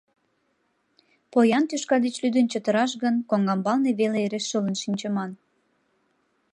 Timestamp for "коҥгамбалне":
3.29-3.91